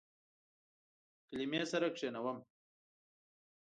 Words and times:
کلمې 1.29 1.59
سره 1.71 1.87
کښینوم 1.93 2.37